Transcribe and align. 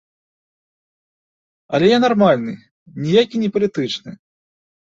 Але 1.77 1.85
я 1.91 1.99
нармальны, 2.05 2.57
ніякі 3.05 3.35
не 3.43 3.49
палітычны. 3.59 4.11